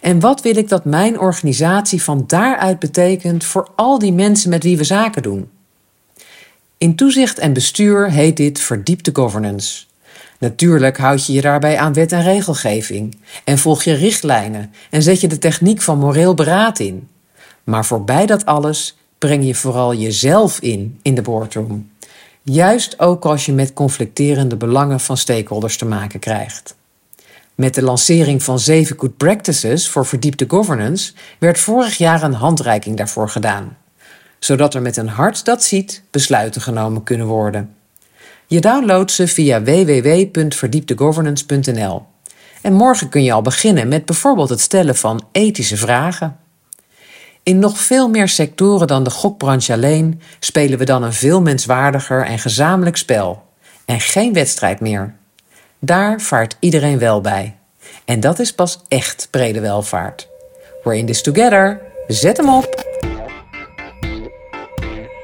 [0.00, 4.62] En wat wil ik dat mijn organisatie van daaruit betekent voor al die mensen met
[4.62, 5.50] wie we zaken doen?
[6.78, 9.84] In toezicht en bestuur heet dit verdiepte governance.
[10.38, 15.20] Natuurlijk houd je je daarbij aan wet en regelgeving en volg je richtlijnen en zet
[15.20, 17.08] je de techniek van moreel beraad in.
[17.64, 21.90] Maar voorbij dat alles breng je vooral jezelf in in de boardroom.
[22.42, 26.76] Juist ook als je met conflicterende belangen van stakeholders te maken krijgt.
[27.58, 32.96] Met de lancering van zeven good practices voor verdiepte governance werd vorig jaar een handreiking
[32.96, 33.76] daarvoor gedaan,
[34.38, 37.74] zodat er met een hart dat ziet besluiten genomen kunnen worden.
[38.46, 42.02] Je downloadt ze via www.verdieptegovernance.nl.
[42.62, 46.36] En morgen kun je al beginnen met bijvoorbeeld het stellen van ethische vragen.
[47.42, 52.24] In nog veel meer sectoren dan de gokbranche alleen spelen we dan een veel menswaardiger
[52.24, 53.42] en gezamenlijk spel.
[53.84, 55.17] En geen wedstrijd meer.
[55.80, 57.56] Daar vaart iedereen wel bij.
[58.04, 60.28] En dat is pas echt brede welvaart.
[60.82, 61.80] We're in this together.
[62.06, 62.84] Zet hem op.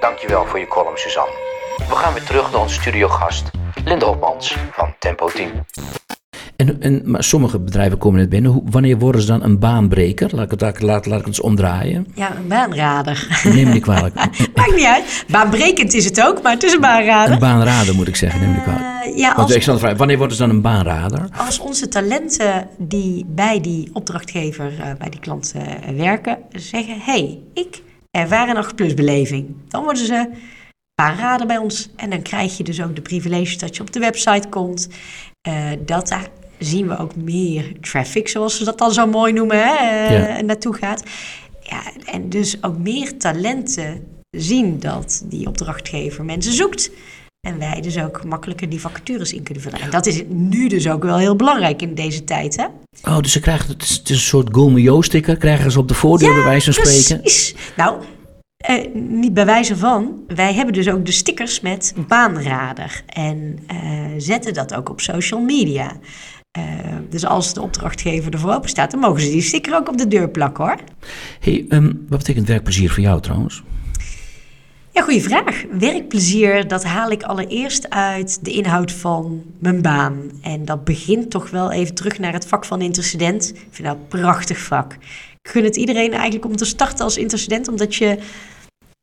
[0.01, 1.33] Dankjewel voor je column, Suzanne.
[1.77, 3.51] We gaan weer terug naar onze studiogast,
[3.85, 5.65] Linda Hopmans van Tempo Team.
[6.69, 8.51] En, en, maar sommige bedrijven komen net binnen.
[8.51, 10.31] Hoe, wanneer worden ze dan een baanbreker?
[10.35, 12.07] Laat ik het, laat, laat ik het eens omdraaien.
[12.15, 13.43] Ja, een baanrader.
[13.45, 14.15] Neem me niet kwalijk.
[14.55, 15.25] Maakt niet uit.
[15.29, 17.33] Baanbrekend is het ook, maar het is een baanrader.
[17.33, 19.07] Een baanrader moet ik zeggen, neem me niet kwalijk.
[19.07, 21.29] Uh, ja, Want ik stel de vraag, wanneer worden ze dan een baanrader?
[21.37, 25.63] Als onze talenten die bij die opdrachtgever, uh, bij die klant uh,
[25.97, 26.95] werken, zeggen...
[26.95, 29.55] hé, hey, ik ervaar een 8 plus beleving.
[29.69, 30.29] Dan worden ze
[30.95, 31.91] baanrader bij ons.
[31.97, 34.89] En dan krijg je dus ook de privilege dat je op de website komt.
[35.49, 39.57] Uh, dat daar zien we ook meer traffic, zoals ze dat dan zo mooi noemen,
[39.57, 40.41] hè, ja.
[40.43, 41.03] naartoe gaat.
[41.61, 46.91] Ja, en dus ook meer talenten zien dat die opdrachtgever mensen zoekt.
[47.41, 49.81] En wij dus ook makkelijker die vacatures in kunnen vullen.
[49.81, 52.65] En dat is nu dus ook wel heel belangrijk in deze tijd, hè?
[53.11, 55.89] Oh, dus ze krijgen het is, het is een soort Gulme sticker krijgen ze op
[55.89, 57.21] de voordeur, ja, bij wijze van spreken?
[57.21, 57.55] precies.
[57.77, 58.03] Nou,
[58.65, 60.25] Eh, niet bij wijze van.
[60.27, 63.03] Wij hebben dus ook de stickers met baanrader.
[63.07, 63.77] En eh,
[64.19, 65.97] zetten dat ook op social media.
[66.55, 66.63] Eh,
[67.11, 70.09] dus als de opdrachtgever ervoor open staat, dan mogen ze die sticker ook op de
[70.09, 70.79] deur plakken hoor.
[71.41, 73.63] Hey, ehm, wat betekent werkplezier voor jou trouwens?
[74.91, 75.65] Ja, goede vraag.
[75.79, 80.31] Werkplezier, dat haal ik allereerst uit de inhoud van mijn baan.
[80.43, 83.51] En dat begint toch wel even terug naar het vak van intercedent.
[83.51, 84.93] Ik vind dat een prachtig vak.
[85.43, 88.19] Ik gun het iedereen eigenlijk om te starten als intercedent, omdat je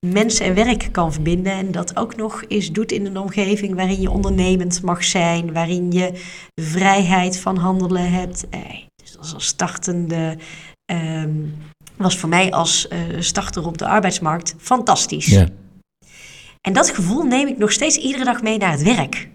[0.05, 1.51] mensen en werk kan verbinden.
[1.51, 5.91] En dat ook nog eens doet in een omgeving waarin je ondernemend mag zijn, waarin
[5.91, 6.11] je
[6.61, 8.49] vrijheid van handelen hebt.
[8.49, 8.59] Eh,
[8.95, 10.37] dus als startende.
[10.85, 11.31] ehm,
[11.95, 15.25] was voor mij als eh, starter op de arbeidsmarkt fantastisch.
[15.25, 15.47] Ja.
[16.61, 19.29] En dat gevoel neem ik nog steeds iedere dag mee naar het werk.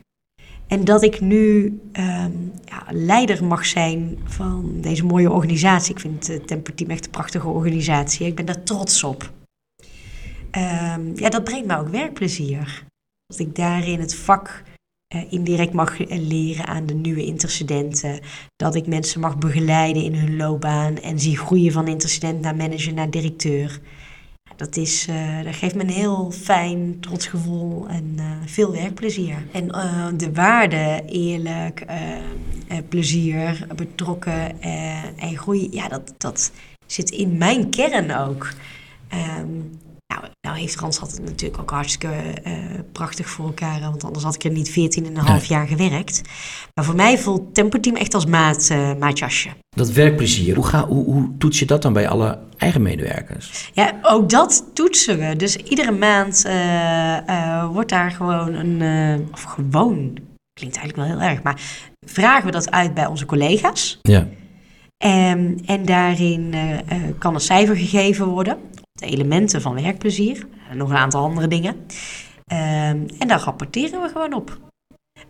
[0.67, 2.33] En dat ik nu ehm,
[2.65, 5.95] ja, leider mag zijn van deze mooie organisatie.
[5.95, 8.27] Ik vind het Temper Team echt een prachtige organisatie.
[8.27, 9.33] Ik ben daar trots op.
[10.57, 12.85] Ehm, ja, dat brengt me ook werkplezier.
[13.27, 14.63] Dat ik daarin het vak
[15.07, 18.21] eh, indirect mag eh, leren aan de nieuwe intercedenten.
[18.57, 22.93] Dat ik mensen mag begeleiden in hun loopbaan en zie groeien van intercedent naar manager
[22.93, 23.81] naar directeur.
[24.57, 29.47] Dat, is, eh, dat geeft me een heel fijn, trots gevoel en veel werkplezier.
[29.53, 29.67] En
[30.17, 31.85] de waarde, eerlijk,
[32.89, 34.63] plezier, betrokken
[35.17, 36.53] en groei, ja, dat, dat
[36.87, 38.53] zit in mijn kern ook.
[39.09, 39.49] Ehm,
[40.07, 42.53] nou, nou heeft Randstad het natuurlijk ook hartstikke eh,
[42.93, 45.41] prachtig voor elkaar, want anders had ik er niet 14,5 Nee.
[45.49, 46.23] jaar gewerkt.
[46.75, 49.49] Maar voor mij voelt Temperteam echt als maat, eh, maatjasje.
[49.77, 53.71] Dat werkplezier, hoe, ga, hoe, hoe toets je dat dan bij alle eigen medewerkers?
[53.73, 55.37] Ja, ook dat toetsen we.
[55.37, 59.29] Dus iedere maand eh, wordt daar gewoon een.
[59.33, 60.19] of gewoon,
[60.53, 61.61] klinkt eigenlijk wel heel erg, maar
[62.07, 63.99] vragen we dat uit bij onze collega's.
[64.03, 64.27] Ja.
[65.05, 66.55] En, en daarin
[67.19, 68.59] kan een cijfer gegeven worden.
[68.97, 70.47] De elementen van werkplezier.
[70.71, 71.77] En nog een aantal andere dingen.
[72.47, 74.59] Ehm, en daar rapporteren we gewoon op.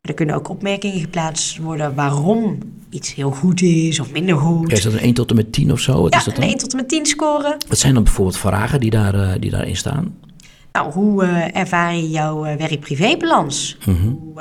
[0.01, 2.59] Er kunnen ook opmerkingen geplaatst worden waarom
[2.91, 4.73] iets heel goed is of minder goed.
[4.73, 6.03] Is dat een 1 tot en met 10 of zo?
[6.03, 6.49] Wat Ja, is dat een dan?
[6.49, 7.57] 1 tot en met 10 scoren.
[7.69, 10.19] Wat zijn dan bijvoorbeeld vragen die, daar, eh, die daarin staan?
[10.73, 13.79] Nou, hoe eh, ervaar je jouw eh, werk-privébalans?
[13.87, 14.09] Mhm.
[14.09, 14.41] Hoe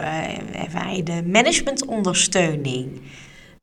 [0.53, 3.01] ervaar je de managementondersteuning?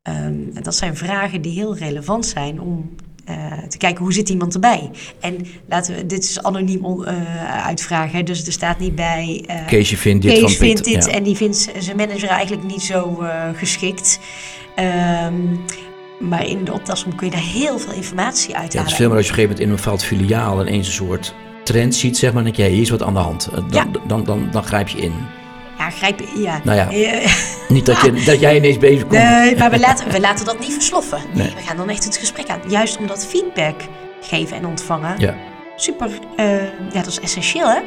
[0.01, 3.35] Ehm, dat zijn vragen die heel relevant zijn om eh,
[3.69, 4.89] te kijken hoe zit iemand erbij.
[5.19, 9.43] En laten we, dit is anoniem on- eh, uitvragen, hè, dus er staat niet bij.
[9.47, 10.57] eh, Keesje vindt dit Kees van Piet.
[10.59, 11.11] vindt dit ja.
[11.11, 13.23] en die vindt zijn manager eigenlijk niet zo
[13.55, 14.19] geschikt.
[14.75, 15.33] Ehm,
[16.19, 18.81] maar in de optelsom kun je daar heel veel informatie Ja, uithalen.
[18.83, 20.87] het is veel meer als je op een gegeven moment in een bepaald filiaal ineens
[20.87, 23.49] een soort trend ziet, zeg maar, je, hey, hier is wat aan de hand.
[23.53, 23.87] Dan, Ja.
[24.07, 25.13] dan, dan, dan grijp je in.
[25.83, 26.59] Ja, grijp ja.
[26.63, 26.87] Nou ja.
[27.67, 29.11] Niet dat, je, dat jij ineens bezig komt.
[29.23, 31.19] Nee, maar we laten, we laten dat niet versloffen.
[31.33, 31.55] Nee, Nee.
[31.55, 32.59] we gaan dan echt het gesprek aan.
[32.67, 33.81] Juist omdat feedback
[34.21, 35.35] geven en ontvangen Ja.
[35.75, 37.79] super, eh, ja, dat is essentieel, hè?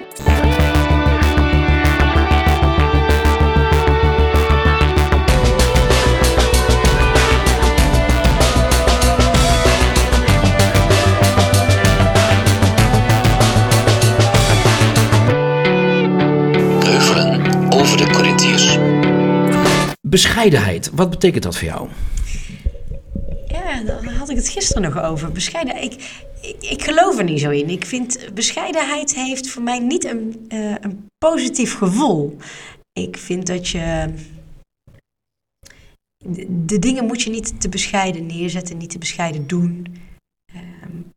[20.08, 21.88] Bescheidenheid, wat betekent dat voor jou?
[23.46, 25.32] Ja, daar had ik het gisteren nog over.
[25.32, 25.82] Bescheiden.
[25.82, 25.92] Ik,
[26.60, 27.68] ik, geloof er niet zo in.
[27.68, 32.36] Ik vind bescheidenheid heeft voor mij niet een, eh, een positief gevoel.
[32.92, 34.14] Ik vind dat je.
[36.48, 39.86] De dingen moet je niet te bescheiden neerzetten, niet te bescheiden doen.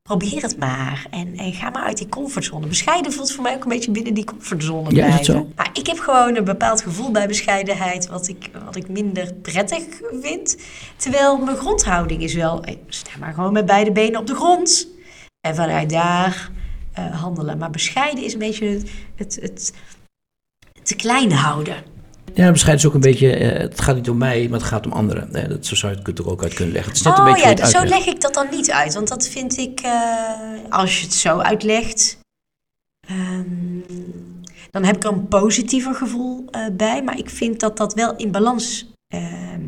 [0.10, 1.06] Probeer het maar.
[1.12, 2.68] En, en ga maar uit die comfortzone.
[2.68, 5.26] Bescheiden voelt voor mij ook een beetje binnen die comfortzone Ja, blijven.
[5.26, 5.48] zo?
[5.56, 9.84] Maar ik heb gewoon een bepaald gevoel bij bescheidenheid, wat ik, wat ik minder prettig
[10.22, 10.58] vind.
[10.96, 14.88] Terwijl mijn grondhouding is wel, eh, sta maar gewoon met beide benen op de grond.
[15.42, 16.52] En vanuit daar
[16.94, 17.58] eh, handelen.
[17.58, 19.74] Maar bescheiden is een beetje het, het, het
[20.84, 21.84] te klein houden.
[22.34, 24.86] Ja, bescheiden is ook een beetje, eh, het gaat niet om mij, maar het gaat
[24.86, 25.34] om anderen.
[25.34, 26.92] Eh, dat, zo zou je het er ook uit kunnen leggen.
[26.92, 28.94] Het is net een oh beetje ja, zo leg ik dat dan niet uit.
[28.94, 29.92] Want dat vind ik, eh,
[30.70, 32.18] als je het zo uitlegt,
[33.08, 33.46] ehm,
[34.72, 37.04] dan heb ik er een positiever gevoel eh, bij.
[37.04, 39.62] Maar ik vind dat dat wel in balans ehm,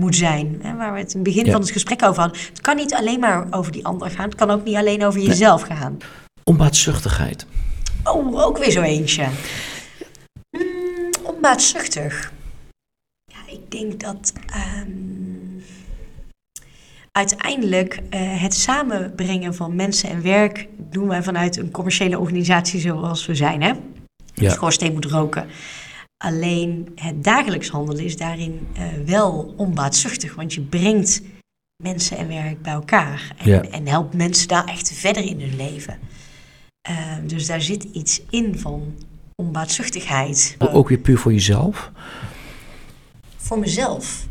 [0.00, 0.58] moet zijn.
[0.62, 1.52] Hè, waar we het in het begin Ja.
[1.52, 2.40] van het gesprek over hadden.
[2.48, 4.24] Het kan niet alleen maar over die ander gaan.
[4.24, 5.98] Het kan ook niet alleen over jezelf gaan.
[6.44, 7.46] Onbaatzuchtigheid.
[8.04, 9.26] Oh, ook weer zo eentje.
[11.44, 12.32] Onbaatzuchtig.
[13.24, 15.60] Ja, ik denk dat ehm,
[17.12, 23.26] uiteindelijk eh, het samenbrengen van mensen en werk doen wij vanuit een commerciële organisatie zoals
[23.26, 23.72] we zijn, hè?
[24.34, 24.50] Ja.
[24.50, 25.48] Schoorsteen moet roken.
[26.24, 31.22] Alleen het dagelijks handelen is daarin eh, wel onbaatzuchtig, want je brengt
[31.82, 33.62] mensen en werk bij elkaar en, Ja.
[33.62, 35.98] en helpt mensen daar echt verder in hun leven.
[36.80, 38.94] Eh, dus daar zit iets in van
[39.34, 40.56] onbaatzuchtigheid.
[40.58, 41.90] Ook weer puur voor jezelf.
[43.36, 44.26] Voor mezelf.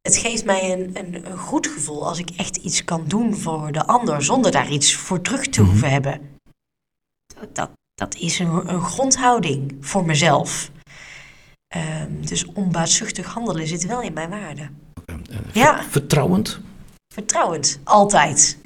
[0.00, 3.72] Het geeft mij een, een, een goed gevoel als ik echt iets kan doen voor
[3.72, 6.20] de ander zonder daar iets voor terug te hoeven hebben.
[7.40, 10.70] Dat, dat, dat is een, een grondhouding voor mezelf.
[11.68, 14.68] Ehm, dus onbaatzuchtig handelen zit wel in mijn waarde.
[15.52, 15.82] Ja.
[15.82, 16.60] Vertrouwend.
[17.14, 18.58] Vertrouwend, altijd.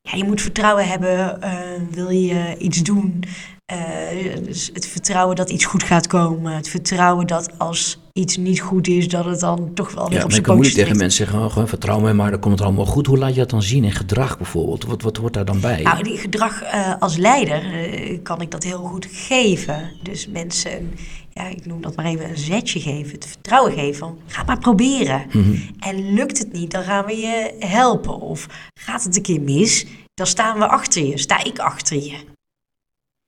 [0.00, 3.24] Ja, je moet vertrouwen hebben, eh, wil je iets doen.
[3.68, 6.52] Eh, dus het vertrouwen dat iets goed gaat komen.
[6.52, 10.24] Het vertrouwen dat als iets niet goed is, dat het dan toch wel weer Ja,
[10.24, 12.40] op zijn ik kan moeilijk pootjes tegen mensen zeggen, oh, gewoon vertrouw mij maar, dan
[12.40, 13.06] komt het allemaal goed.
[13.06, 14.84] Hoe laat je dat dan zien in gedrag bijvoorbeeld?
[14.84, 15.82] Wat, wat hoort daar dan bij?
[15.82, 19.92] Nou, die gedrag eh, als leider eh, kan ik dat heel goed geven.
[20.02, 20.94] Dus mensen,
[21.32, 23.98] ja, ik noem dat maar even een zetje geven, het vertrouwen geven.
[23.98, 25.26] Van, ga maar proberen.
[25.78, 28.20] En lukt het niet, dan gaan we je helpen.
[28.20, 32.36] Of gaat het een keer mis, dan staan we achter je, sta ik achter je.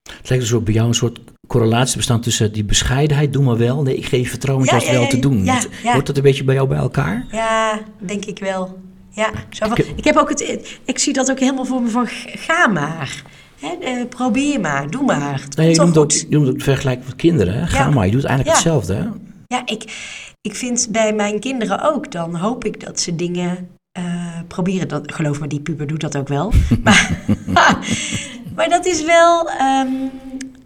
[0.02, 3.56] Het lijkt dus ook bij jou een soort correlatie bestaan tussen die bescheidenheid, doe maar
[3.58, 3.82] wel.
[3.82, 5.44] Nee, ik geef vertrouwen Ja, het juist ja, wel te doen.
[5.44, 5.68] ja, Het-.
[5.82, 7.26] Hoort dat een beetje bij jou bij elkaar?
[7.30, 8.78] Ja, denk ik wel.
[9.10, 12.06] Ja, zo van, Ik- heb ook het, ik zie dat ook helemaal voor me van,
[12.26, 13.22] ga maar.
[13.60, 15.40] Hè, eh, probeer maar, doe maar.
[15.42, 17.54] Het Nee, je noemt, ook, je noemt ook vergelijking met kinderen.
[17.54, 17.66] Hè?
[17.66, 18.94] Ga maar, je doet eigenlijk hetzelfde.
[18.94, 19.04] Hè?
[19.46, 19.82] Ja, ik,
[20.40, 24.88] ik vind bij mijn kinderen ook, dan hoop ik dat ze dingen eh, proberen.
[24.88, 26.52] Dat, geloof me, die puber doet dat ook wel.
[27.46, 27.78] maar,
[28.60, 29.88] maar dat is wel, ehm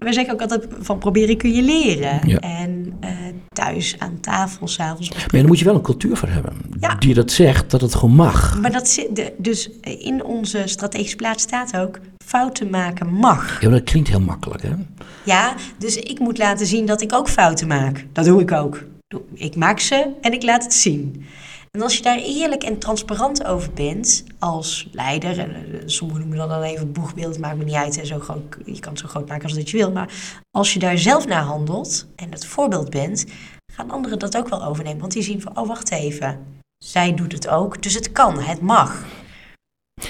[0.04, 2.28] we zeggen ook altijd van proberen kun je leren.
[2.28, 2.38] Ja.
[2.38, 3.10] En eh,
[3.52, 5.10] thuis aan tafel, s'avonds.
[5.10, 6.52] Maar daar moet je wel een cultuur voor hebben.
[6.80, 6.94] Ja.
[6.94, 8.60] Die dat zegt, dat het gewoon mag.
[8.60, 13.60] Maar dat zit, dus in onze strategische plaats staat ook, fouten maken mag.
[13.60, 14.70] Ja, maar dat klinkt heel makkelijk, hè?
[15.24, 18.06] Ja, dus ik moet laten zien dat ik ook fouten maak.
[18.12, 18.84] Dat doe ik ook.
[19.34, 21.24] Ik maak ze en ik laat het zien.
[21.74, 26.38] En als je daar eerlijk en transparant over bent als leider, en eh, sommigen noemen
[26.38, 29.08] dat dan even boegbeeld, maakt me niet uit, en zo groot, je kan het zo
[29.08, 30.12] groot maken als dat je wil, maar
[30.50, 33.24] als je daar zelf naar handelt en het voorbeeld bent,
[33.72, 35.00] gaan anderen dat ook wel overnemen.
[35.00, 36.44] Want die zien van, oh wacht even,
[36.78, 39.04] zij doet het ook, dus het kan, het mag.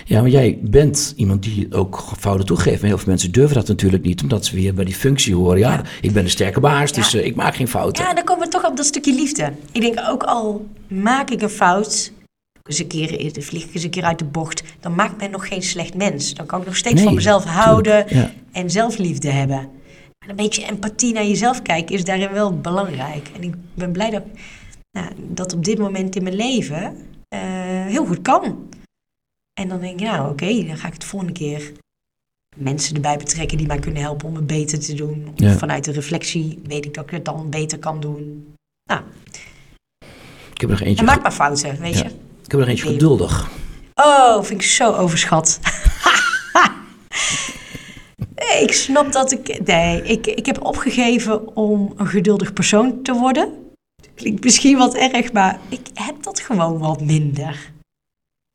[0.04, 2.80] Ja, maar jij bent iemand die ook fouten toegeeft.
[2.80, 5.58] Maar heel veel mensen durven dat natuurlijk niet, omdat ze weer bij die functie horen.
[5.58, 5.82] Ja, Ja.
[6.00, 8.04] ik ben een sterke baas, dus eh, ik maak geen fouten.
[8.04, 9.52] Ja, dan komen we toch op dat stukje liefde.
[9.72, 12.12] Ik denk ook al maak ik een fout,
[12.62, 15.28] eens een keer, dan vlieg ik eens een keer uit de bocht, dan maakt mij
[15.28, 16.34] nog geen slecht mens.
[16.34, 18.32] Dan kan ik nog steeds Nee, van mezelf houden Ja.
[18.52, 19.58] en zelfliefde hebben.
[20.18, 23.28] En een beetje empathie naar jezelf kijken is daarin wel belangrijk.
[23.36, 24.22] En ik ben blij dat
[24.92, 26.96] nou, dat op dit moment in mijn leven
[27.28, 27.40] eh,
[27.86, 28.56] heel goed kan.
[29.60, 31.72] En dan denk ik, nou oké, dan ga ik het volgende keer
[32.56, 35.32] mensen erbij betrekken die mij kunnen helpen om het beter te doen.
[35.34, 35.56] Ja.
[35.56, 38.52] Vanuit de reflectie weet ik dat ik het dan beter kan doen.
[38.90, 39.02] Nou,
[40.54, 42.02] Ik heb er nog eentje, en maak maar fouten, weet Ja.
[42.02, 42.08] je.
[42.08, 43.50] ik heb er nog eentje geduldig.
[43.94, 45.60] Oh, vind ik zo overschat.
[48.34, 49.66] nee, ik snap dat ik...
[49.66, 53.52] Nee, ik, ik heb opgegeven om een geduldig persoon te worden.
[54.14, 57.72] Klinkt misschien wat erg, maar ik heb dat gewoon wat minder.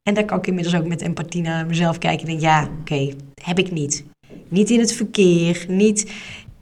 [0.10, 2.20] En daar kan ik inmiddels ook met empathie naar mezelf kijken.
[2.20, 4.04] En denk, ja, oké, heb ik niet.
[4.48, 6.12] Niet in het verkeer, niet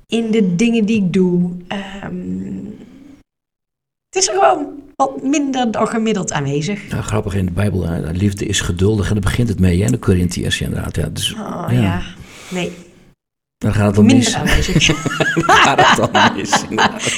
[0.05, 1.51] in de dingen die ik doe.
[1.67, 2.65] Ehm,
[4.10, 6.89] het is er gewoon wat minder dan gemiddeld aanwezig.
[6.89, 9.89] Nou, grappig in de Bijbel, hè, liefde is geduldig en daar begint het mee, hè,
[9.89, 10.95] de Corinthiërs inderdaad.
[10.95, 11.81] Ja, dus, Oh ja.
[11.81, 12.01] ja,
[12.49, 12.71] nee,
[13.57, 14.36] Dan gaat het dan minder mis.
[14.36, 14.86] aanwezig.
[15.47, 16.65] Dan gaat het dan mis.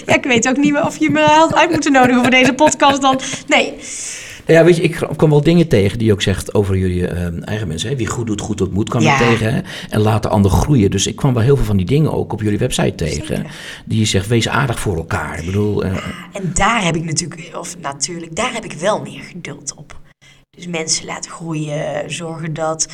[0.06, 2.54] ja, ik weet ook niet meer of je me had uit moeten nodigen voor deze
[2.54, 3.20] podcast dan.
[3.48, 3.74] Nee,
[4.50, 7.48] Ja, weet je, ik kwam wel dingen tegen die je ook zegt over jullie eh,
[7.48, 7.90] eigen mensen.
[7.90, 7.96] Hè?
[7.96, 9.18] Wie goed doet, goed ontmoet, kwam Ja.
[9.18, 9.54] tegen.
[9.54, 9.62] Hè?
[9.90, 10.92] En laat de ander groeien.
[10.92, 13.26] Dus ik kwam wel heel veel van die dingen ook op jullie website tegen.
[13.26, 13.56] Zeker.
[13.86, 15.40] Die je zegt, wees aardig voor elkaar.
[15.40, 15.92] Ik bedoel, eh,
[16.34, 20.00] en daar heb ik natuurlijk, of natuurlijk, daar heb ik wel meer geduld op.
[20.50, 22.88] Dus mensen laten groeien, zorgen dat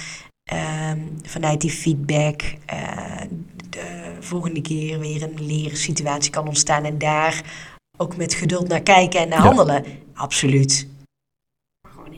[0.52, 2.78] ehm, vanuit die feedback eh,
[3.70, 3.82] de
[4.20, 6.84] volgende keer weer een leren situatie kan ontstaan.
[6.86, 7.42] En daar
[7.98, 9.46] ook met geduld naar kijken en naar Ja.
[9.46, 9.84] handelen.
[10.14, 10.88] Absoluut.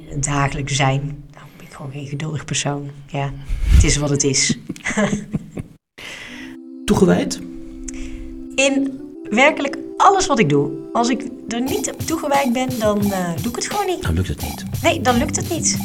[0.07, 1.01] Het dagelijks zijn.
[1.31, 2.89] Nou, ben ik gewoon geen geduldig persoon.
[3.07, 3.31] Ja,
[3.63, 4.57] het is wat het is.
[6.85, 7.41] toegewijd.
[8.55, 10.71] in werkelijk alles wat ik doe.
[10.93, 14.01] Als ik er niet op toegewijd ben, dan eh, doe ik het gewoon niet.
[14.01, 14.63] Dan lukt het niet.
[14.83, 15.77] Nee, dan lukt het niet.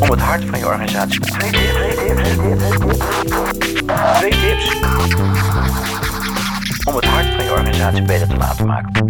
[0.00, 1.20] Om het hart van je organisatie.
[1.20, 3.08] Twee tips, twee tips,
[4.18, 4.76] twee tips,
[6.84, 9.06] om het hart van je organisatie beter te laten maken.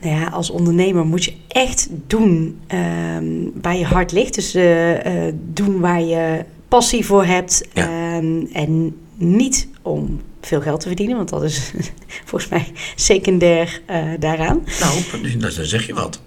[0.00, 3.24] Nou ja, als ondernemer moet je echt doen ehm,
[3.62, 4.34] waar je hart ligt.
[4.34, 7.68] Dus eh, eh, doen waar je passie voor hebt.
[7.72, 7.82] Ja.
[7.82, 11.72] Ehm, en niet om veel geld te verdienen, want dat is
[12.24, 14.64] volgens mij secundair eh, daaraan.
[14.80, 16.20] Nou, dan zeg je wat.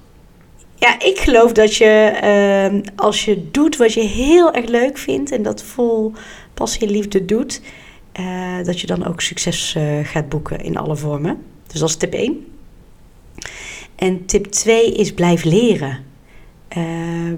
[0.85, 1.85] Ja, ik geloof dat je
[2.21, 6.13] ehm, als je doet wat je heel erg leuk vindt en dat vol
[6.53, 7.61] passie en liefde doet,
[8.11, 11.37] eh, dat je dan ook succes eh, gaat boeken in alle vormen.
[11.67, 12.45] Dus dat is tip 1.
[13.95, 16.03] En tip 2 is blijf leren.
[16.67, 16.83] Eh,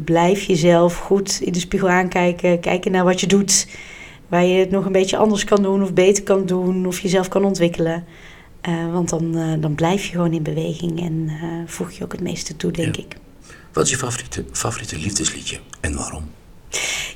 [0.05, 3.67] blijf jezelf goed in de spiegel aankijken, kijken naar wat je doet,
[4.27, 7.27] waar je het nog een beetje anders kan doen of beter kan doen of jezelf
[7.27, 8.05] kan ontwikkelen.
[8.91, 11.29] Want dan, dan blijf je gewoon in beweging en
[11.65, 13.01] voeg je ook het meeste toe, denk Ja.
[13.03, 13.15] ik.
[13.78, 16.32] Wat is je favoriete, favoriete liefdesliedje en waarom?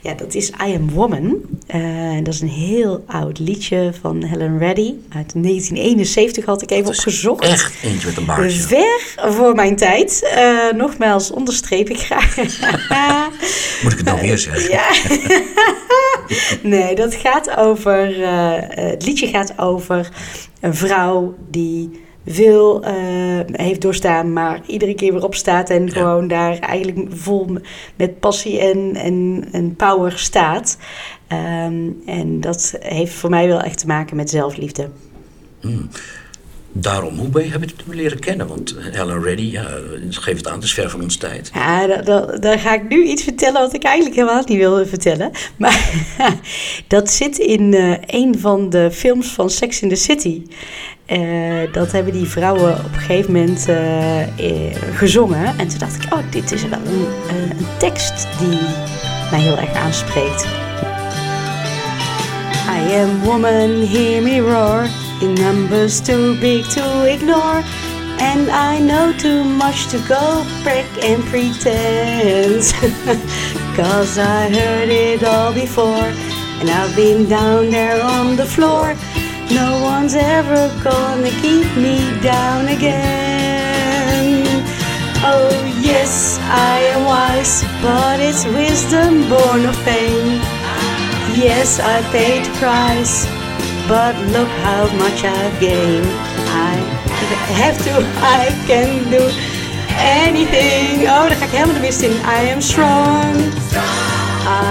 [0.01, 1.41] Ja, dat is I Am Woman.
[1.68, 4.93] Eh, dat is een heel oud liedje van Helen Reddy.
[5.09, 7.43] Uit 1971 had ik even opgezocht.
[7.43, 8.59] Echt eentje met een baardje.
[8.59, 10.24] Ver voor mijn tijd.
[10.36, 12.36] Eh, nogmaals, onderstreep ik graag.
[13.84, 14.70] Moet ik het nou weer zeggen?
[14.70, 14.89] ja.
[16.78, 18.24] nee, dat gaat over.
[18.24, 20.09] eh, het liedje gaat over
[20.59, 22.93] een vrouw die veel eh,
[23.51, 25.91] heeft doorstaan, maar iedere keer weer opstaat en Ja.
[25.91, 27.47] gewoon daar eigenlijk vol
[27.95, 30.78] met passie en, en, en power staat.
[31.28, 34.89] Ehm, en dat heeft voor mij wel echt te maken met zelfliefde.
[36.74, 38.47] Daarom, hoe ben je, heb je leren kennen?
[38.47, 39.65] Want Helen Reddy, ja,
[40.09, 41.51] geef het aan, het is ver van onze tijd.
[41.53, 44.86] Ja, da- da- daar ga ik nu iets vertellen wat ik eigenlijk helemaal niet wilde
[44.86, 45.32] vertellen.
[45.57, 45.89] Maar
[46.88, 50.41] dat zit in eh, een van de films van Sex in the City.
[51.05, 51.22] Eh,
[51.72, 55.45] dat hebben die vrouwen op een gegeven moment eh, eh, gezongen.
[55.57, 58.59] En toen dacht ik, oh, dit is wel een, eh, een tekst die
[59.32, 60.45] mij heel erg aanspreekt.
[62.89, 64.88] I am woman, hear me roar.
[65.22, 67.63] In numbers too big to ignore.
[68.19, 72.63] And I know too much to go back and pretend.
[73.76, 76.11] Cause I heard it all before.
[76.59, 78.95] And I've been down there on the floor.
[79.51, 84.22] No one's ever gonna keep me down again.
[85.24, 85.51] Oh,
[85.82, 90.41] yes, I am wise, but it's wisdom born of pain.
[91.38, 93.26] Yes, I paid the price,
[93.88, 96.05] but look how much I've gained.
[96.47, 96.75] I
[97.61, 99.23] have to, I can do
[99.97, 101.07] anything.
[101.07, 102.11] Oh, daar ga ik helemaal de mist in.
[102.11, 103.36] I am strong.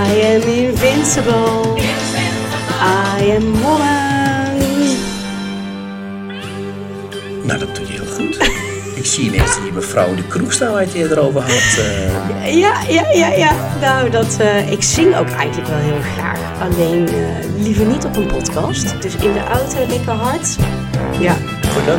[0.06, 1.76] I am invincible.
[3.18, 4.58] I am woman.
[7.42, 8.59] Nou, dat doe je heel goed.
[9.00, 11.50] Ik zie ineens die mevrouw de kroeg staan waar je het eerder over had.
[11.78, 12.56] eh.
[12.58, 13.50] Ja, ja, ja, ja.
[13.80, 16.38] Nou, dat, eh, ik zing ook eigenlijk wel heel graag.
[16.60, 19.02] Alleen eh, liever niet op een podcast.
[19.02, 20.56] Dus in de auto lekker hard.
[21.18, 21.32] Ja,
[21.74, 21.98] Goed dan.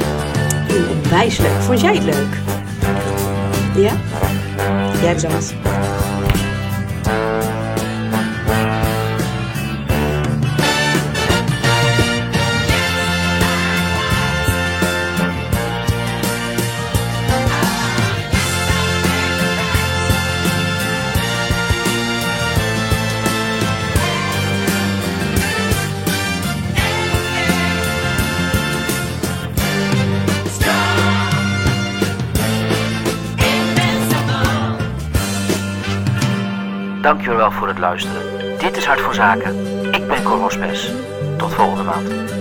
[1.04, 1.62] onwijs leuk.
[1.62, 2.38] Vond jij het leuk?
[3.76, 3.92] Ja?
[5.02, 5.54] Jij bedankt.
[37.12, 38.58] Dankjewel voor het luisteren.
[38.58, 39.56] Dit is Hart voor Zaken.
[39.94, 40.92] Ik ben Cor Hospes.
[41.38, 42.41] Tot volgende maand.